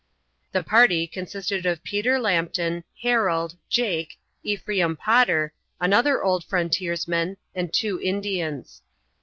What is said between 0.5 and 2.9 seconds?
The party consisted of Peter Lambton,